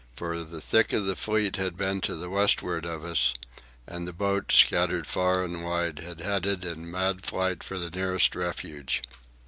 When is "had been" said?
1.57-2.01